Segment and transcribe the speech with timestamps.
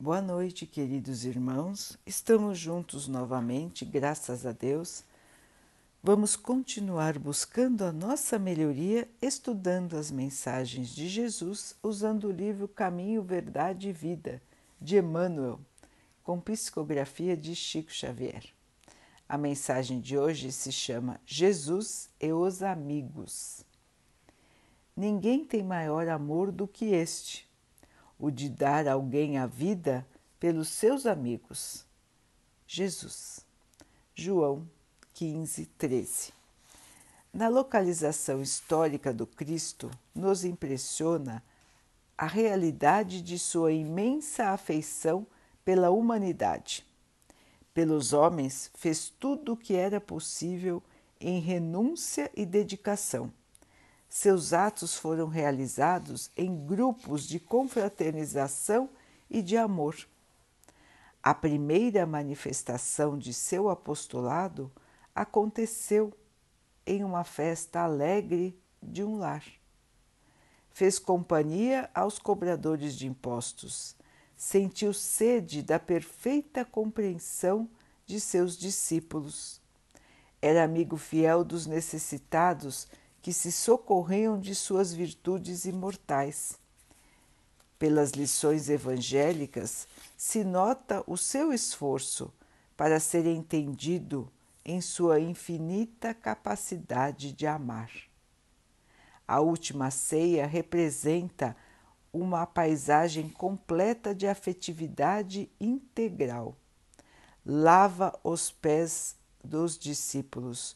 [0.00, 1.98] Boa noite, queridos irmãos.
[2.06, 5.02] Estamos juntos novamente, graças a Deus.
[6.00, 13.24] Vamos continuar buscando a nossa melhoria, estudando as mensagens de Jesus, usando o livro Caminho,
[13.24, 14.40] Verdade e Vida,
[14.80, 15.58] de Emmanuel,
[16.22, 18.44] com psicografia de Chico Xavier.
[19.28, 23.64] A mensagem de hoje se chama Jesus e os Amigos.
[24.96, 27.47] Ninguém tem maior amor do que este
[28.18, 30.06] o de dar alguém a vida
[30.40, 31.86] pelos seus amigos.
[32.66, 33.46] Jesus.
[34.14, 34.68] João
[35.14, 36.32] 15, 13.
[37.32, 41.42] Na localização histórica do Cristo, nos impressiona
[42.16, 45.26] a realidade de sua imensa afeição
[45.64, 46.84] pela humanidade.
[47.72, 50.82] Pelos homens, fez tudo o que era possível
[51.20, 53.32] em renúncia e dedicação
[54.08, 58.88] seus atos foram realizados em grupos de confraternização
[59.28, 59.96] e de amor.
[61.22, 64.72] A primeira manifestação de seu apostolado
[65.14, 66.12] aconteceu
[66.86, 69.44] em uma festa alegre de um lar.
[70.70, 73.94] Fez companhia aos cobradores de impostos,
[74.36, 77.68] sentiu sede da perfeita compreensão
[78.06, 79.60] de seus discípulos.
[80.40, 82.86] Era amigo fiel dos necessitados
[83.28, 86.58] que se socorriam de suas virtudes imortais.
[87.78, 92.32] Pelas lições evangélicas se nota o seu esforço
[92.74, 94.32] para ser entendido
[94.64, 97.90] em sua infinita capacidade de amar.
[99.26, 101.54] A última ceia representa
[102.10, 106.56] uma paisagem completa de afetividade integral.
[107.44, 110.74] Lava os pés dos discípulos,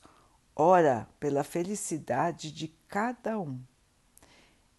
[0.63, 3.59] ora pela felicidade de cada um.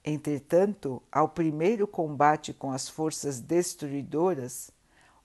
[0.04, 4.72] Entretanto, ao primeiro combate com as forças destruidoras,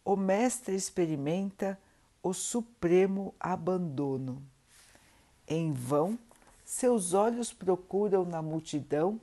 [0.05, 1.79] o Mestre experimenta
[2.23, 4.43] o supremo abandono.
[5.47, 6.19] Em vão,
[6.65, 9.21] seus olhos procuram na multidão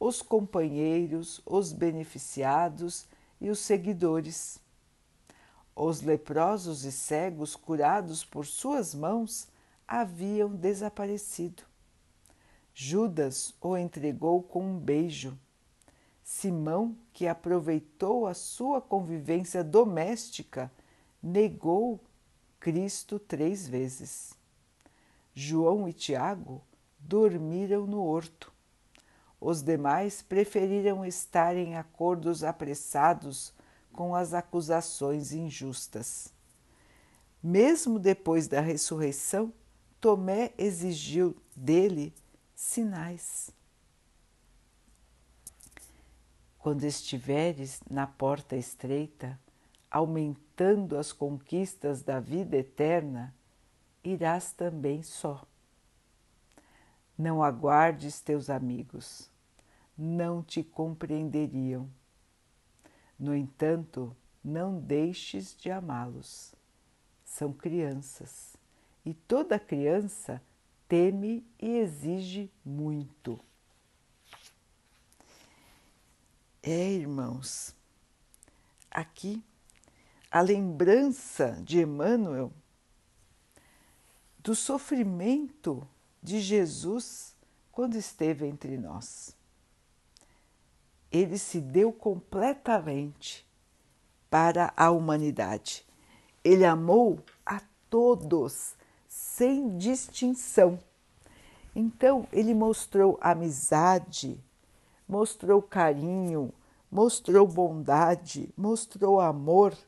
[0.00, 3.06] os companheiros, os beneficiados
[3.40, 4.58] e os seguidores.
[5.76, 9.48] Os leprosos e cegos curados por suas mãos
[9.88, 11.62] haviam desaparecido.
[12.74, 15.36] Judas o entregou com um beijo.
[16.22, 20.70] Simão, que aproveitou a sua convivência doméstica,
[21.22, 21.98] negou
[22.60, 24.34] Cristo três vezes.
[25.34, 26.62] João e Tiago
[26.98, 28.52] dormiram no horto.
[29.40, 33.54] Os demais preferiram estar em acordos apressados
[33.92, 36.32] com as acusações injustas.
[37.42, 39.52] Mesmo depois da ressurreição,
[40.00, 42.14] Tomé exigiu dele
[42.54, 43.50] sinais.
[46.56, 49.38] Quando estiveres na porta estreita,
[49.90, 53.34] aumentando as conquistas da vida eterna,
[54.04, 55.44] irás também só.
[57.16, 59.28] Não aguardes teus amigos,
[59.96, 61.90] não te compreenderiam.
[63.18, 66.54] No entanto, não deixes de amá-los.
[67.24, 68.57] São crianças
[69.08, 70.42] e toda criança
[70.86, 73.40] teme e exige muito.
[76.62, 77.74] É, irmãos,
[78.90, 79.42] aqui
[80.30, 82.52] a lembrança de Emmanuel
[84.40, 85.88] do sofrimento
[86.22, 87.34] de Jesus
[87.72, 89.34] quando esteve entre nós.
[91.10, 93.46] Ele se deu completamente
[94.28, 95.86] para a humanidade.
[96.44, 98.76] Ele amou a todos
[99.38, 100.80] sem distinção.
[101.72, 104.36] Então, ele mostrou amizade,
[105.08, 106.52] mostrou carinho,
[106.90, 109.78] mostrou bondade, mostrou amor,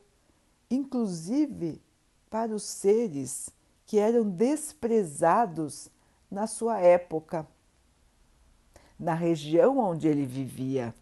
[0.69, 1.81] inclusive
[2.29, 3.49] para os seres
[3.85, 5.89] que eram desprezados
[6.31, 7.45] na sua época,
[8.97, 10.95] na região onde ele vivia.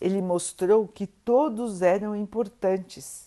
[0.00, 3.23] Ele mostrou que todos eram importantes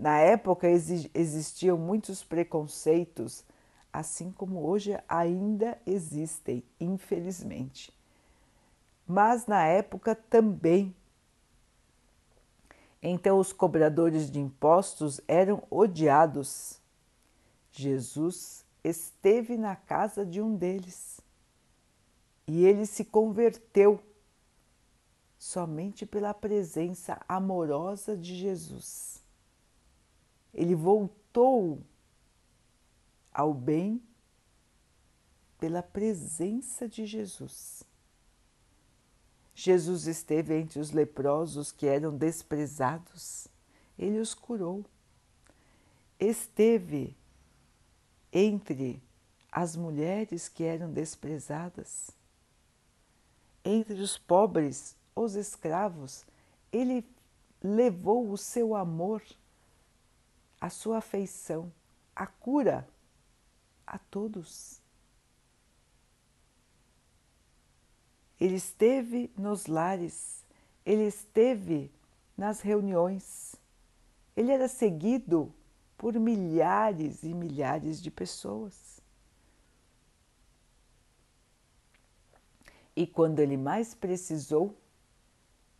[0.00, 3.44] na época existiam muitos preconceitos,
[3.92, 7.92] assim como hoje ainda existem, infelizmente.
[9.06, 10.96] Mas na época também.
[13.02, 16.80] Então os cobradores de impostos eram odiados.
[17.70, 21.20] Jesus esteve na casa de um deles
[22.46, 24.00] e ele se converteu
[25.38, 29.19] somente pela presença amorosa de Jesus.
[30.52, 31.80] Ele voltou
[33.32, 34.02] ao bem
[35.58, 37.84] pela presença de Jesus.
[39.54, 43.46] Jesus esteve entre os leprosos que eram desprezados,
[43.98, 44.84] ele os curou.
[46.18, 47.14] Esteve
[48.32, 49.02] entre
[49.52, 52.10] as mulheres que eram desprezadas,
[53.64, 56.24] entre os pobres, os escravos,
[56.72, 57.04] ele
[57.62, 59.22] levou o seu amor,
[60.60, 61.72] a sua afeição,
[62.14, 62.86] a cura
[63.86, 64.80] a todos.
[68.38, 70.44] Ele esteve nos lares,
[70.84, 71.90] ele esteve
[72.36, 73.56] nas reuniões,
[74.36, 75.52] ele era seguido
[75.96, 79.00] por milhares e milhares de pessoas.
[82.96, 84.76] E quando ele mais precisou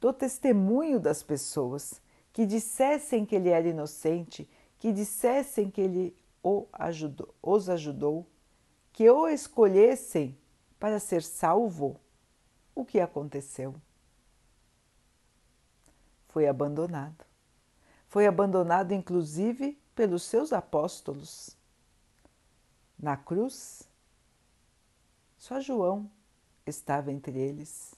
[0.00, 2.00] do testemunho das pessoas
[2.32, 4.48] que dissessem que ele era inocente,
[4.80, 6.16] que dissessem que ele
[6.72, 8.26] ajudou, os ajudou,
[8.92, 10.36] que o escolhessem
[10.78, 12.00] para ser salvo,
[12.74, 13.74] o que aconteceu?
[16.28, 17.26] Foi abandonado.
[18.08, 21.54] Foi abandonado, inclusive, pelos seus apóstolos.
[22.98, 23.86] Na cruz,
[25.36, 26.10] só João
[26.66, 27.94] estava entre eles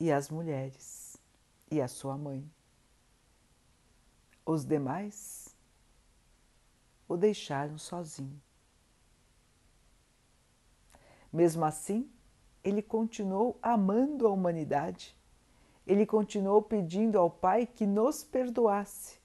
[0.00, 1.18] e as mulheres
[1.70, 2.50] e a sua mãe.
[4.44, 5.45] Os demais
[7.08, 8.40] o deixaram sozinho.
[11.32, 12.10] Mesmo assim,
[12.64, 15.16] ele continuou amando a humanidade,
[15.86, 19.20] ele continuou pedindo ao Pai que nos perdoasse,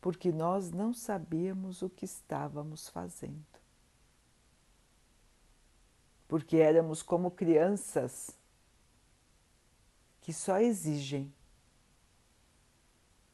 [0.00, 3.44] porque nós não sabíamos o que estávamos fazendo.
[6.28, 8.38] Porque éramos como crianças
[10.20, 11.32] que só exigem,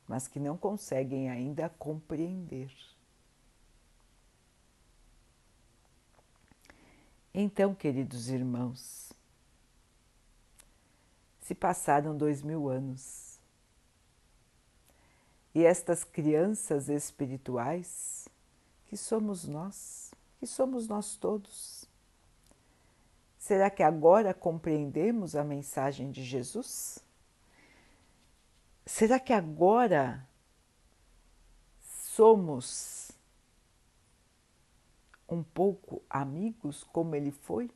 [0.07, 2.73] mas que não conseguem ainda compreender.
[7.33, 9.13] Então, queridos irmãos,
[11.43, 13.39] se passaram dois mil anos.
[15.55, 18.29] E estas crianças espirituais,
[18.87, 21.85] que somos nós, que somos nós todos,
[23.39, 26.99] será que agora compreendemos a mensagem de Jesus?
[28.85, 30.27] Será que agora
[31.83, 32.98] somos
[35.29, 37.71] um pouco amigos como ele foi?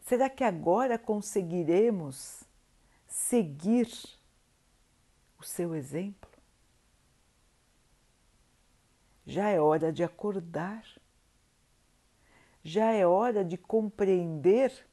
[0.00, 2.44] Será que agora conseguiremos
[3.06, 3.88] seguir
[5.38, 6.30] o seu exemplo?
[9.26, 10.84] Já é hora de acordar,
[12.62, 14.86] já é hora de compreender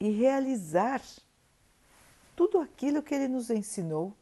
[0.00, 1.02] e realizar
[2.34, 4.16] tudo aquilo que ele nos ensinou.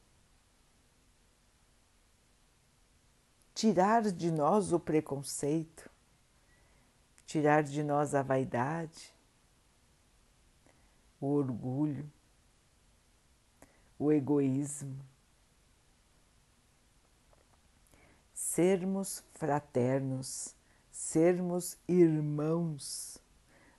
[3.62, 5.88] Tirar de nós o preconceito,
[7.24, 9.14] tirar de nós a vaidade,
[11.20, 12.10] o orgulho,
[13.96, 14.98] o egoísmo.
[18.34, 20.56] Sermos fraternos,
[20.90, 23.16] sermos irmãos,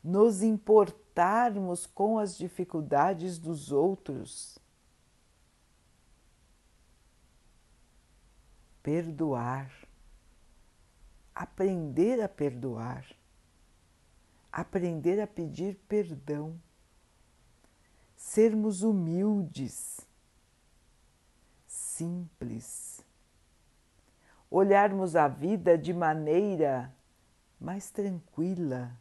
[0.01, 4.57] nos importarmos com as dificuldades dos outros.
[8.83, 9.71] Perdoar,
[11.33, 13.05] aprender a perdoar,
[14.51, 16.59] aprender a pedir perdão
[18.15, 20.01] sermos humildes,
[21.65, 23.03] simples,
[24.49, 26.93] olharmos a vida de maneira
[27.59, 28.95] mais tranquila,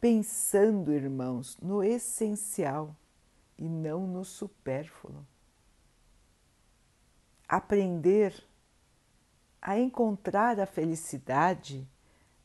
[0.00, 2.94] pensando, irmãos, no essencial
[3.58, 5.26] e não no supérfluo.
[7.48, 8.32] Aprender
[9.64, 11.88] a encontrar a felicidade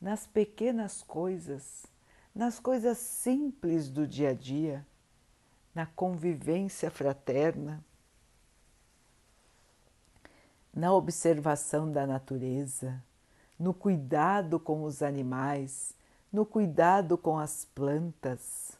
[0.01, 1.85] nas pequenas coisas,
[2.33, 4.83] nas coisas simples do dia a dia
[5.73, 7.83] na convivência fraterna,
[10.73, 13.01] na observação da natureza,
[13.57, 15.93] no cuidado com os animais,
[16.31, 18.77] no cuidado com as plantas,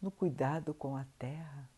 [0.00, 1.73] no cuidado com a terra.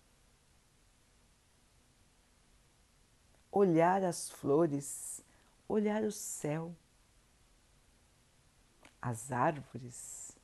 [3.56, 5.22] Olhar as flores,
[5.68, 6.74] olhar o céu,
[9.00, 10.36] as árvores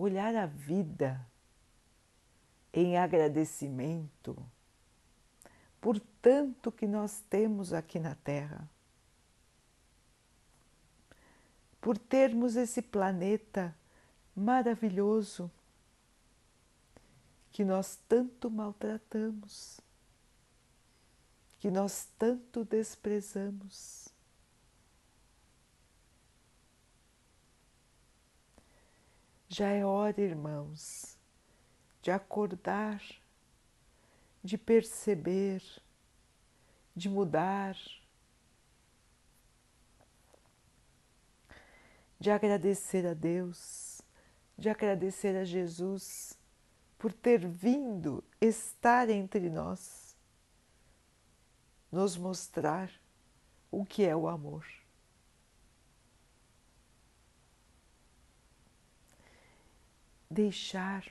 [0.00, 1.20] olhar a vida
[2.72, 4.34] em agradecimento
[5.78, 8.68] por tanto que nós temos aqui na Terra,
[11.80, 13.74] por termos esse planeta
[14.36, 15.50] maravilhoso
[17.50, 19.80] que nós tanto maltratamos,
[21.60, 24.08] que nós tanto desprezamos.
[29.46, 31.18] Já é hora, irmãos,
[32.00, 33.02] de acordar,
[34.42, 35.62] de perceber,
[36.96, 37.76] de mudar,
[42.18, 44.00] de agradecer a Deus,
[44.56, 46.38] de agradecer a Jesus
[46.98, 49.99] por ter vindo estar entre nós,
[51.90, 52.90] nos mostrar
[53.70, 54.66] o que é o amor.
[60.30, 61.04] Deixar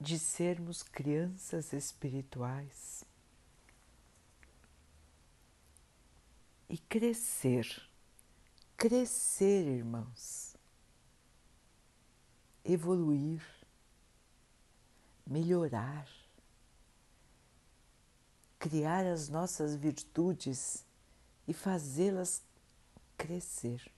[0.00, 3.04] de sermos crianças espirituais
[6.68, 7.66] e crescer,
[8.76, 10.56] crescer, irmãos,
[12.64, 13.42] evoluir,
[15.26, 16.06] melhorar
[18.58, 20.84] criar as nossas virtudes
[21.46, 22.42] e fazê-las
[23.16, 23.90] crescer.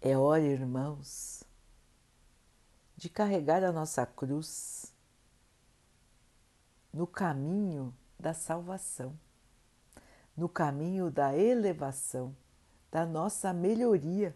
[0.00, 1.44] É hora, irmãos,
[2.96, 4.92] de carregar a nossa cruz
[6.92, 9.18] no caminho da salvação,
[10.34, 12.34] no caminho da elevação,
[12.90, 14.34] da nossa melhoria.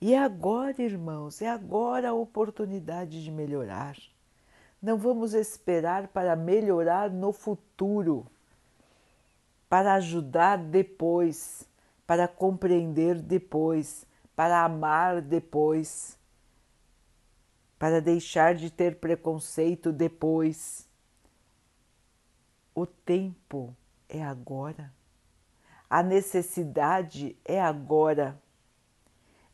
[0.00, 3.96] E agora, irmãos, é agora a oportunidade de melhorar
[4.80, 8.26] não vamos esperar para melhorar no futuro,
[9.68, 11.66] para ajudar depois,
[12.06, 16.16] para compreender depois, para amar depois,
[17.78, 20.86] para deixar de ter preconceito depois.
[22.74, 23.74] O tempo
[24.08, 24.92] é agora.
[25.88, 28.40] A necessidade é agora.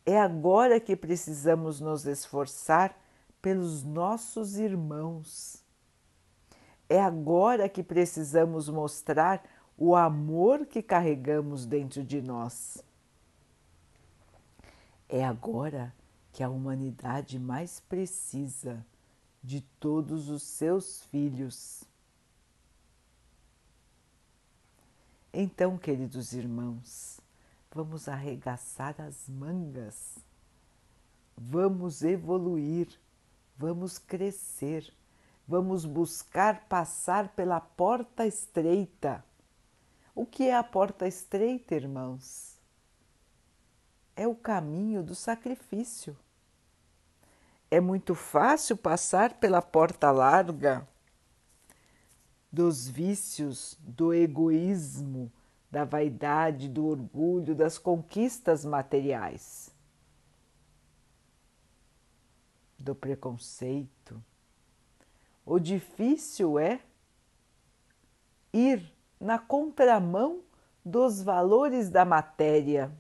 [0.05, 2.97] É agora que precisamos nos esforçar
[3.43, 5.63] pelos nossos irmãos.
[6.89, 9.43] É agora que precisamos mostrar
[9.77, 12.83] o amor que carregamos dentro de nós.
[15.09, 15.93] É agora
[16.33, 18.87] que a humanidade mais precisa
[19.43, 21.83] de todos os seus filhos.
[25.33, 27.21] Então, queridos irmãos,
[27.75, 30.19] vamos arregaçar as mangas,
[31.37, 32.89] vamos evoluir
[33.57, 34.93] vamos crescer,
[35.47, 39.25] vamos buscar passar pela porta estreita.
[40.15, 42.59] O que é a porta estreita, irmãos?
[44.15, 46.17] É o caminho do sacrifício.
[47.71, 50.87] É muito fácil passar pela porta larga
[52.53, 55.33] dos vícios, do egoísmo,
[55.71, 59.72] da vaidade, do orgulho, das conquistas materiais.
[62.83, 64.23] Do preconceito.
[65.47, 66.81] O difícil é
[68.53, 70.43] ir na contramão
[70.85, 72.93] dos valores da matéria.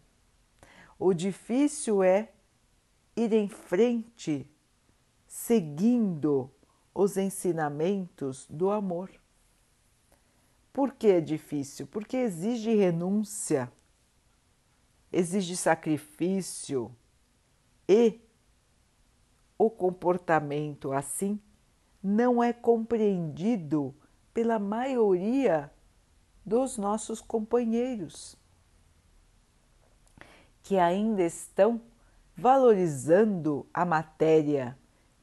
[0.98, 2.32] O difícil é
[3.16, 4.48] ir em frente,
[5.26, 6.50] seguindo
[6.94, 9.10] os ensinamentos do amor.
[10.72, 11.86] Por que é difícil?
[11.86, 13.70] Porque exige renúncia,
[15.12, 16.94] exige sacrifício
[17.88, 18.20] e
[19.64, 21.40] o comportamento assim
[22.02, 23.94] não é compreendido
[24.34, 25.72] pela maioria
[26.44, 28.36] dos nossos companheiros,
[30.64, 31.80] que ainda estão
[32.36, 34.76] valorizando a matéria,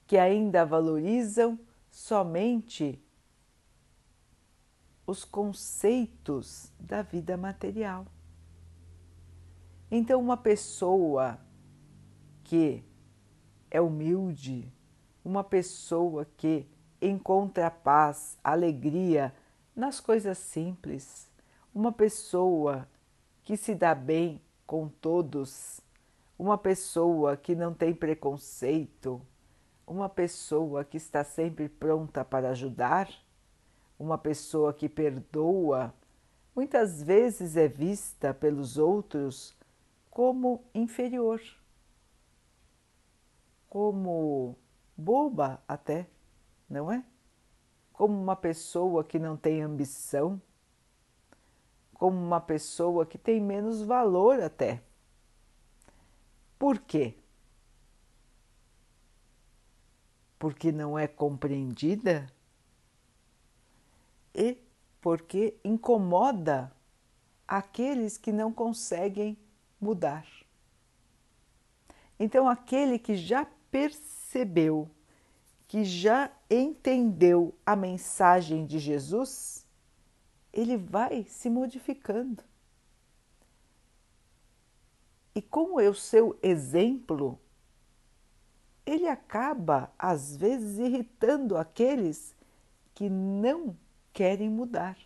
[0.07, 1.59] que ainda valorizam
[1.91, 2.97] somente
[5.05, 8.05] os conceitos da vida material.
[9.91, 11.37] Então, uma pessoa
[12.45, 12.85] que
[13.71, 14.71] é humilde,
[15.23, 16.65] uma pessoa que
[17.01, 19.33] encontra paz, alegria
[19.75, 21.29] nas coisas simples,
[21.73, 22.87] uma pessoa
[23.43, 25.79] que se dá bem com todos,
[26.37, 29.21] uma pessoa que não tem preconceito,
[29.85, 33.09] uma pessoa que está sempre pronta para ajudar,
[33.97, 35.93] uma pessoa que perdoa,
[36.55, 39.55] muitas vezes é vista pelos outros
[40.09, 41.41] como inferior
[43.69, 44.57] como
[44.97, 46.07] boba até,
[46.69, 47.03] não é?
[47.93, 50.41] Como uma pessoa que não tem ambição,
[51.93, 54.81] como uma pessoa que tem menos valor até.
[56.57, 57.15] Por quê?
[60.37, 62.31] Porque não é compreendida
[64.33, 64.57] e
[65.01, 66.73] porque incomoda
[67.47, 69.37] aqueles que não conseguem
[69.79, 70.25] mudar.
[72.19, 74.89] Então, aquele que já percebeu,
[75.67, 79.65] que já entendeu a mensagem de Jesus,
[80.51, 82.43] ele vai se modificando.
[85.35, 87.39] E com o seu exemplo,
[88.85, 92.35] ele acaba, às vezes, irritando aqueles
[92.95, 93.77] que não
[94.11, 94.97] querem mudar,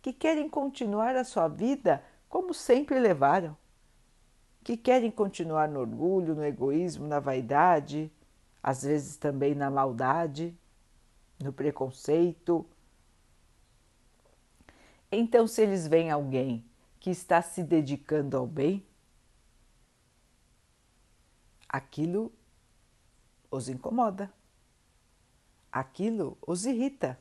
[0.00, 3.56] que querem continuar a sua vida como sempre levaram,
[4.68, 8.12] que querem continuar no orgulho, no egoísmo, na vaidade,
[8.62, 10.54] às vezes também na maldade,
[11.42, 12.66] no preconceito.
[15.10, 16.62] Então, se eles veem alguém
[17.00, 18.84] que está se dedicando ao bem,
[21.66, 22.30] aquilo
[23.50, 24.30] os incomoda,
[25.72, 27.18] aquilo os irrita,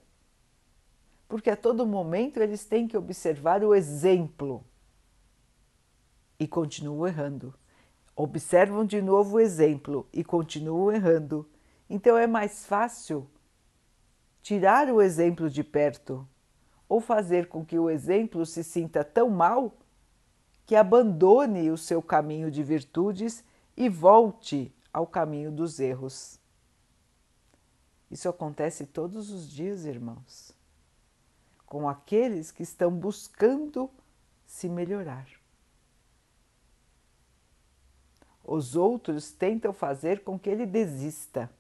[1.30, 4.66] porque a todo momento eles têm que observar o exemplo
[6.40, 7.54] e continuam errando.
[8.16, 11.48] Observam de novo o exemplo e continuam errando.
[11.90, 13.28] Então é mais fácil
[14.42, 16.28] tirar o exemplo de perto
[16.88, 19.74] ou fazer com que o exemplo se sinta tão mal
[20.66, 23.44] que abandone o seu caminho de virtudes
[23.76, 26.40] e volte ao caminho dos erros.
[28.10, 30.54] Isso acontece todos os dias, irmãos,
[31.66, 33.90] com aqueles que estão buscando
[34.46, 35.37] se melhorar.
[38.48, 41.52] Os outros tentam fazer com que ele desista.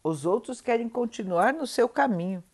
[0.00, 2.44] Os outros querem continuar no seu caminho,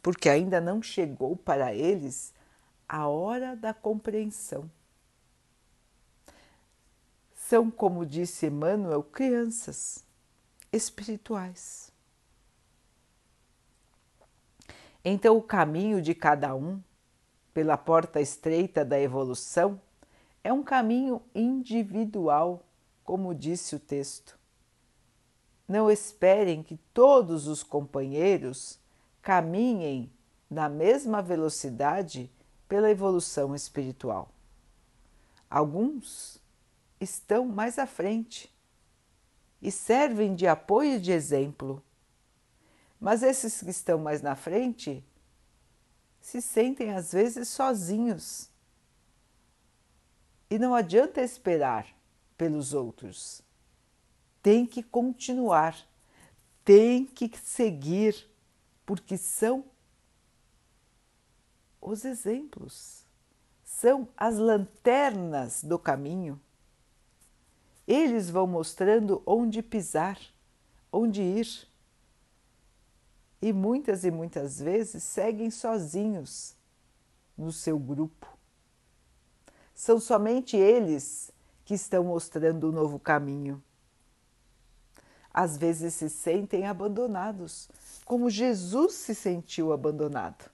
[0.00, 2.32] porque ainda não chegou para eles
[2.88, 4.70] a hora da compreensão.
[7.34, 10.04] São, como disse Emmanuel, crianças
[10.72, 11.92] espirituais.
[15.04, 16.80] Então, o caminho de cada um,
[17.52, 19.80] pela porta estreita da evolução,
[20.44, 22.62] é um caminho individual,
[23.02, 24.38] como disse o texto.
[25.66, 28.78] Não esperem que todos os companheiros
[29.22, 30.12] caminhem
[30.50, 32.30] na mesma velocidade
[32.68, 34.28] pela evolução espiritual.
[35.48, 36.38] Alguns
[37.00, 38.54] estão mais à frente
[39.62, 41.82] e servem de apoio e de exemplo,
[43.00, 45.02] mas esses que estão mais na frente
[46.20, 48.52] se sentem às vezes sozinhos
[50.50, 51.86] e não adianta esperar
[52.36, 53.42] pelos outros.
[54.42, 55.76] Tem que continuar,
[56.64, 58.28] tem que seguir,
[58.84, 59.64] porque são
[61.80, 63.04] os exemplos,
[63.64, 66.40] são as lanternas do caminho.
[67.86, 70.18] Eles vão mostrando onde pisar,
[70.90, 71.68] onde ir.
[73.42, 76.56] E muitas e muitas vezes seguem sozinhos
[77.36, 78.33] no seu grupo.
[79.74, 81.32] São somente eles
[81.64, 83.62] que estão mostrando o um novo caminho.
[85.32, 87.68] Às vezes se sentem abandonados,
[88.04, 90.48] como Jesus se sentiu abandonado.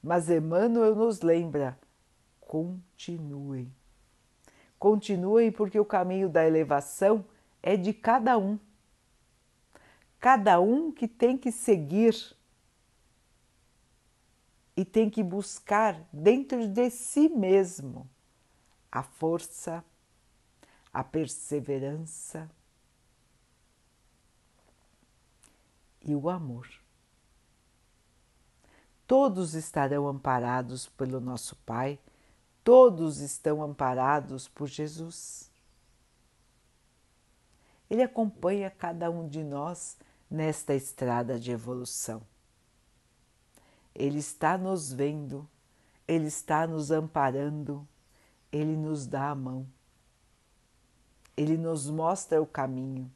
[0.00, 1.76] Mas Emmanuel nos lembra:
[2.40, 3.72] continuem.
[4.78, 7.24] Continuem, porque o caminho da elevação
[7.62, 8.58] é de cada um.
[10.20, 12.14] Cada um que tem que seguir
[14.76, 18.08] e tem que buscar dentro de si mesmo
[18.90, 19.84] a força,
[20.92, 22.50] a perseverança
[26.02, 26.68] e o amor.
[29.06, 31.98] Todos estarão amparados pelo nosso Pai,
[32.62, 35.50] todos estão amparados por Jesus.
[37.88, 39.98] Ele acompanha cada um de nós
[40.30, 42.22] nesta estrada de evolução.
[43.94, 45.48] Ele está nos vendo,
[46.06, 47.86] Ele está nos amparando,
[48.50, 49.66] Ele nos dá a mão,
[51.36, 53.10] Ele nos mostra o caminho,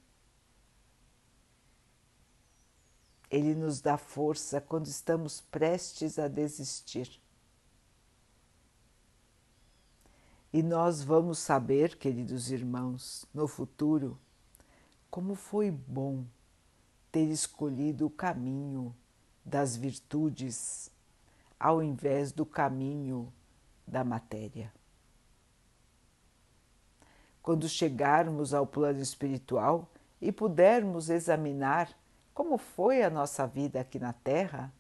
[3.29, 7.21] Ele nos dá força quando estamos prestes a desistir.
[10.53, 14.19] E nós vamos saber, queridos irmãos, no futuro,
[15.11, 16.25] como foi bom
[17.12, 18.95] ter escolhido o caminho
[19.49, 20.91] das virtudes
[21.59, 23.33] ao invés do caminho
[23.87, 24.73] da matéria.
[27.43, 29.89] Quando chegarmos ao plano espiritual
[30.21, 31.89] e pudermos examinar
[32.35, 34.73] como foi a nossa vida aqui na Terra,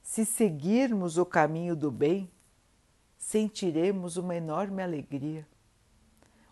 [0.00, 2.30] se seguirmos o caminho do bem,
[3.18, 5.46] sentiremos uma enorme alegria,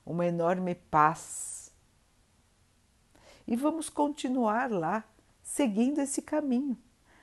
[0.05, 1.73] uma enorme paz.
[3.47, 5.05] E vamos continuar lá
[5.53, 6.79] seguindo esse caminho.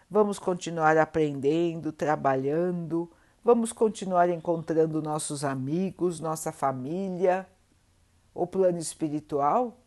[0.08, 3.12] Vamos continuar aprendendo, trabalhando,
[3.44, 7.50] vamos continuar encontrando nossos amigos, nossa família.
[8.32, 9.80] O plano espiritual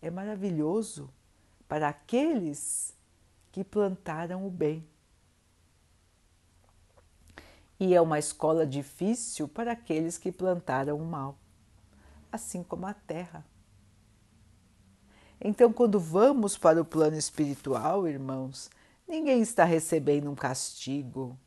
[0.00, 1.10] é maravilhoso
[1.68, 2.96] para aqueles
[3.52, 4.88] que plantaram o bem.
[7.78, 11.36] E é uma escola difícil para aqueles que plantaram o mal,
[12.32, 13.44] assim como a terra.
[15.40, 18.70] Então, quando vamos para o plano espiritual, irmãos,
[19.08, 21.38] ninguém está recebendo um castigo,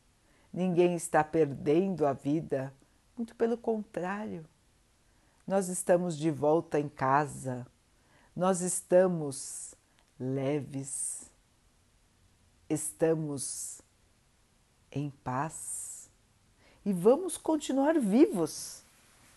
[0.52, 2.74] ninguém está perdendo a vida,
[3.16, 4.44] muito pelo contrário.
[5.46, 7.66] Nós estamos de volta em casa,
[8.34, 9.74] nós estamos
[10.18, 11.30] leves,
[12.68, 13.80] estamos
[14.90, 16.10] em paz
[16.84, 18.82] e vamos continuar vivos.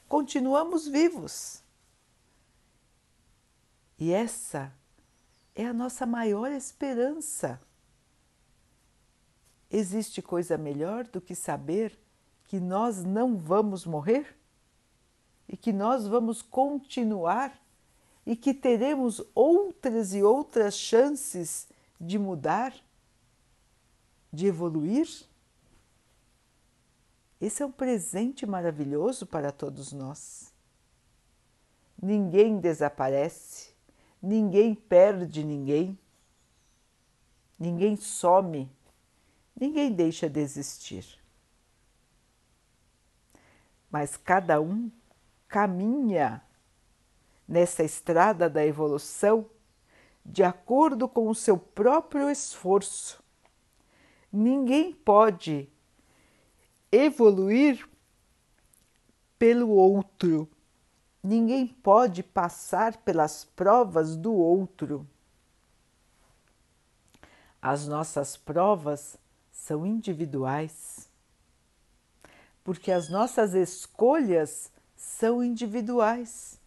[0.08, 1.62] Continuamos vivos.
[3.98, 4.72] E essa
[5.56, 7.60] é a nossa maior esperança.
[9.70, 11.98] Existe coisa melhor do que saber
[12.46, 14.38] que nós não vamos morrer
[15.48, 17.60] e que nós vamos continuar
[18.26, 21.68] e que teremos outras e outras chances
[22.00, 22.74] de mudar,
[24.32, 25.08] de evoluir?
[27.40, 30.54] Esse é um presente maravilhoso para todos nós.
[32.02, 33.67] Ninguém desaparece,
[34.22, 35.98] ninguém perde ninguém,
[37.60, 38.70] ninguém some,
[39.56, 41.06] ninguém deixa de existir.
[43.90, 44.92] Mas cada um
[45.48, 46.42] caminha
[47.48, 49.50] nessa estrada da evolução
[50.26, 53.24] de acordo com o seu próprio esforço.
[54.32, 55.70] Ninguém pode
[56.92, 57.88] evoluir
[59.40, 60.50] pelo outro.
[61.24, 65.08] Ninguém pode passar pelas provas do outro.
[67.62, 69.18] As nossas provas
[69.52, 71.10] são individuais,
[72.64, 76.60] porque as nossas escolhas são individuais.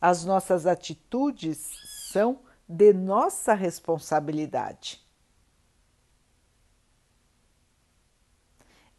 [0.00, 1.58] As nossas atitudes
[2.10, 5.04] são de nossa responsabilidade.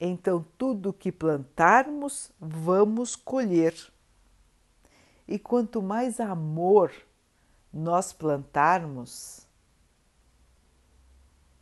[0.03, 3.75] Então, tudo que plantarmos, vamos colher.
[5.27, 6.91] E quanto mais amor
[7.71, 9.47] nós plantarmos,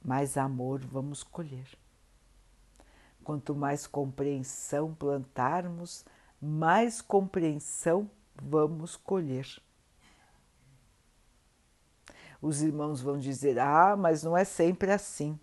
[0.01, 1.67] mais amor vamos colher.
[3.25, 6.05] Quanto mais compreensão plantarmos,
[6.41, 8.09] mais compreensão
[8.41, 9.61] vamos colher.
[12.41, 15.37] Os irmãos vão dizer: Ah, mas não é sempre assim.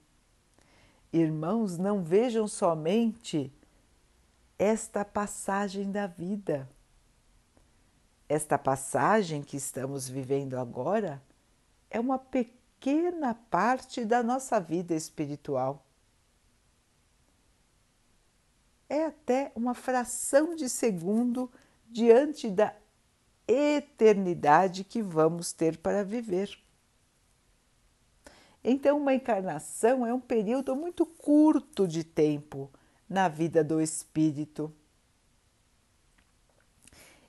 [1.19, 3.51] Irmãos, não vejam somente
[4.59, 6.69] esta passagem da vida.
[8.29, 11.23] Esta passagem que estamos vivendo agora
[11.89, 15.87] é uma pequena parte da nossa vida espiritual.
[18.87, 21.51] É até uma fração de segundo
[21.89, 22.77] diante da
[23.49, 26.66] eternidade que vamos ter para viver.
[28.69, 32.69] Então, uma encarnação é um período muito curto de tempo
[33.09, 34.75] na vida do espírito.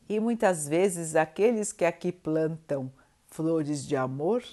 [0.09, 2.91] E muitas vezes aqueles que aqui plantam
[3.27, 4.43] flores de amor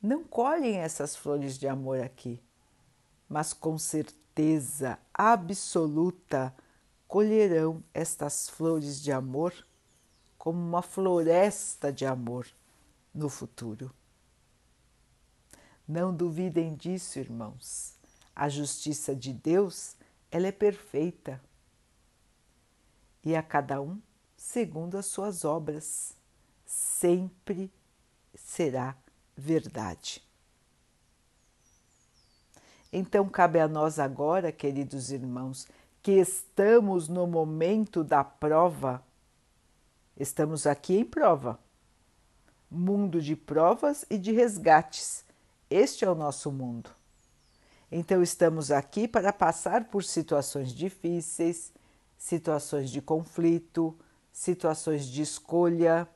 [0.00, 2.40] não colhem essas flores de amor aqui,
[3.28, 6.54] mas com certeza absoluta
[7.06, 9.52] colherão estas flores de amor
[10.38, 12.46] como uma floresta de amor
[13.12, 13.99] no futuro.
[15.90, 17.96] Não duvidem disso, irmãos.
[18.32, 19.96] A justiça de Deus,
[20.30, 21.42] ela é perfeita.
[23.24, 24.00] E a cada um
[24.36, 26.14] segundo as suas obras.
[26.64, 27.72] Sempre
[28.36, 28.96] será
[29.36, 30.22] verdade.
[32.92, 35.66] Então cabe a nós agora, queridos irmãos,
[36.00, 39.04] que estamos no momento da prova.
[40.16, 41.58] Estamos aqui em prova.
[42.70, 45.28] Mundo de provas e de resgates
[45.70, 46.90] este é o nosso mundo.
[47.90, 51.72] Então, estamos aqui para passar por situações difíceis,
[52.18, 53.98] situações de conflito,
[54.32, 56.08] situações de escolha,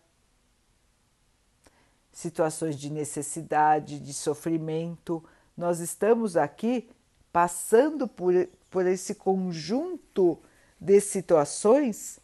[2.12, 5.24] situações de necessidade, de sofrimento.
[5.56, 6.88] Nós estamos aqui
[7.32, 8.32] passando por,
[8.70, 10.40] por esse conjunto
[10.80, 12.20] de situações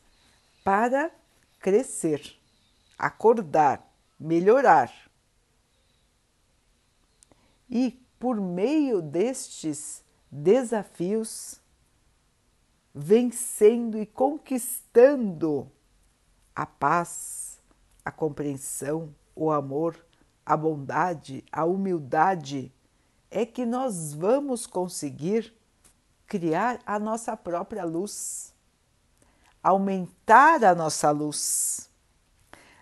[0.62, 1.10] para
[1.58, 2.36] crescer,
[2.96, 3.84] acordar,
[4.18, 5.09] melhorar.
[7.70, 11.60] E por meio destes desafios,
[12.94, 15.70] vencendo e conquistando
[16.54, 17.60] a paz,
[18.04, 20.04] a compreensão, o amor,
[20.44, 22.72] a bondade, a humildade,
[23.30, 25.54] é que nós vamos conseguir
[26.26, 28.52] criar a nossa própria luz,
[29.62, 31.88] aumentar a nossa luz,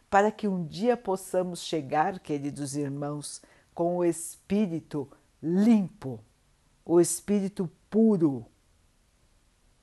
[0.08, 3.42] para que um dia possamos chegar, queridos irmãos,
[3.78, 5.08] com o espírito
[5.40, 6.18] limpo,
[6.84, 8.44] o espírito puro,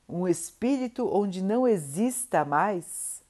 [0.06, 3.24] um espírito onde não exista mais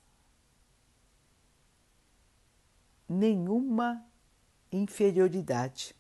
[3.08, 4.04] nenhuma
[4.72, 5.96] inferioridade.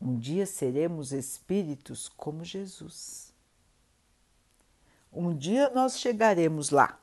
[0.00, 3.32] Um dia seremos espíritos como Jesus.
[5.12, 6.98] Um dia nós chegaremos lá.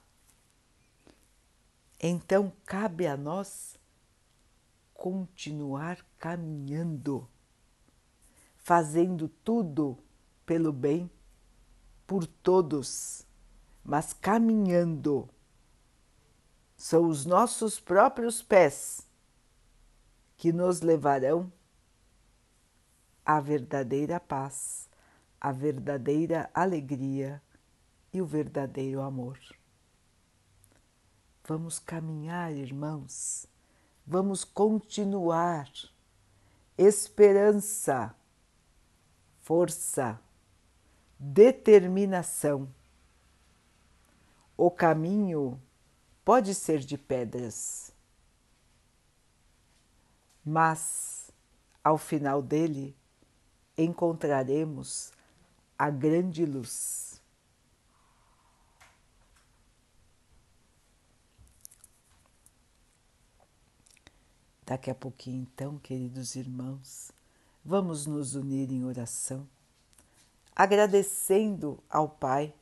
[1.98, 3.77] Então cabe a nós
[4.98, 7.30] continuar caminhando,
[8.58, 9.96] fazendo tudo
[10.44, 11.10] pelo bem,
[12.08, 13.26] por todos,
[13.84, 15.30] mas caminhando.
[16.76, 19.08] São os nossos próprios pés
[20.36, 21.52] que nos levarão
[23.24, 24.90] a verdadeira paz,
[25.40, 27.42] a verdadeira alegria
[28.12, 29.40] e o verdadeiro amor.
[31.44, 33.48] Vamos caminhar, irmãos,
[34.08, 35.70] vamos continuar.
[36.78, 38.16] Esperança,
[39.42, 40.20] força,
[41.20, 42.74] determinação.
[44.56, 45.62] O caminho
[46.24, 47.92] pode ser de pedras,
[50.44, 51.30] mas
[51.84, 52.96] ao final dele
[53.78, 55.12] encontraremos
[55.78, 57.07] a grande luz.
[64.68, 67.10] Daqui a pouquinho, então, queridos irmãos,
[67.64, 69.48] vamos nos unir em oração,
[70.54, 72.54] agradecendo ao Pai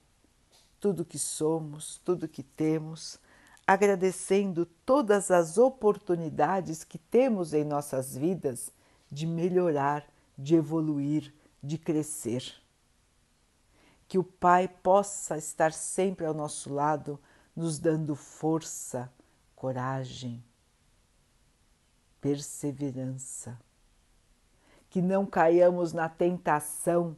[0.79, 3.17] tudo que somos, tudo que temos,
[3.65, 8.71] agradecendo todas as oportunidades que temos em nossas vidas
[9.11, 12.53] de melhorar de evoluir, de crescer.
[14.07, 17.19] Que o Pai possa estar sempre ao nosso lado,
[17.55, 19.11] nos dando força,
[19.55, 20.43] coragem,
[22.25, 23.59] perseverança.
[24.89, 27.15] Que não caiamos na tentação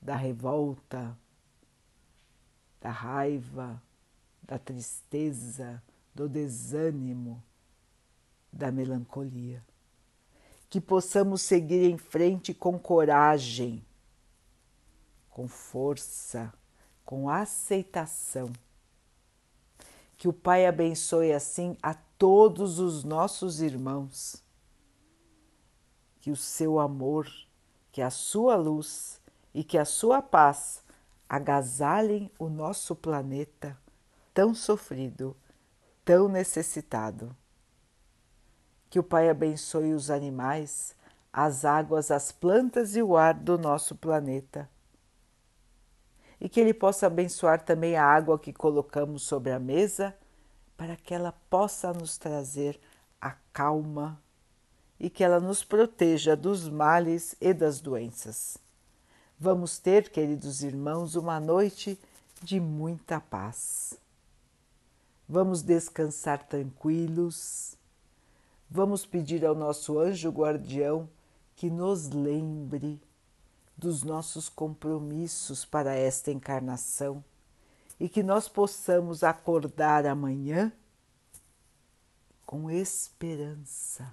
[0.00, 1.18] da revolta,
[2.80, 3.82] da raiva,
[4.42, 5.82] da tristeza,
[6.14, 7.42] do desânimo,
[8.52, 9.60] da melancolia
[10.74, 13.86] que possamos seguir em frente com coragem,
[15.30, 16.52] com força,
[17.04, 18.52] com aceitação.
[20.16, 24.42] Que o Pai abençoe assim a todos os nossos irmãos.
[26.22, 27.30] Que o seu amor,
[27.92, 29.20] que a sua luz
[29.52, 30.82] e que a sua paz
[31.28, 33.76] agasalhem o nosso planeta
[34.32, 35.36] tão sofrido,
[36.02, 37.36] tão necessitado.
[38.88, 40.96] Que o Pai abençoe os animais,
[41.30, 44.66] as águas, as plantas e o ar do nosso planeta.
[46.40, 50.16] E que Ele possa abençoar também a água que colocamos sobre a mesa,
[50.76, 52.80] para que ela possa nos trazer
[53.20, 54.20] a calma
[54.98, 58.58] e que ela nos proteja dos males e das doenças.
[59.38, 61.98] Vamos ter, queridos irmãos, uma noite
[62.42, 63.98] de muita paz.
[65.28, 67.76] Vamos descansar tranquilos
[68.76, 71.08] Vamos pedir ao nosso anjo guardião
[71.54, 73.00] que nos lembre
[73.76, 77.24] dos nossos compromissos para esta encarnação
[77.98, 80.72] e que nós possamos acordar amanhã
[82.44, 84.12] com esperança,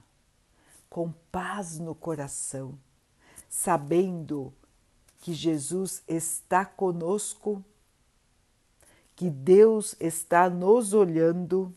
[0.89, 2.77] com paz no coração,
[3.49, 4.53] sabendo
[5.19, 7.63] que Jesus está conosco,
[9.15, 11.75] que Deus está nos olhando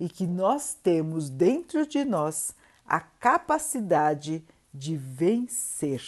[0.00, 2.54] e que nós temos dentro de nós
[2.84, 6.02] a capacidade de vencer,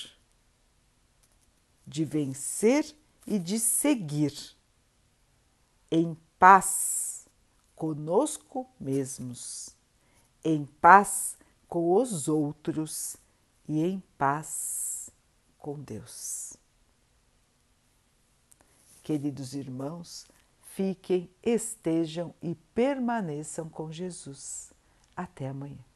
[1.87, 2.95] de vencer
[3.27, 4.60] e de seguir
[5.91, 7.27] em paz
[7.75, 9.75] conosco mesmos,
[10.45, 11.37] em paz
[11.69, 13.17] com os outros
[13.69, 15.11] e em paz
[15.59, 16.57] com Deus.
[19.03, 20.27] Queridos irmãos,
[20.61, 24.73] fiquem, estejam e permaneçam com Jesus.
[25.17, 25.90] Até amanhã.